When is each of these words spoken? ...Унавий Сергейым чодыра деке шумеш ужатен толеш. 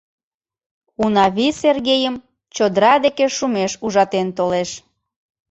...Унавий 1.03 1.53
Сергейым 1.61 2.15
чодыра 2.55 2.93
деке 3.05 3.25
шумеш 3.37 3.71
ужатен 3.85 4.27
толеш. 4.37 4.69